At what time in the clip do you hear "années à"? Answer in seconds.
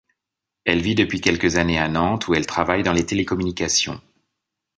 1.57-1.87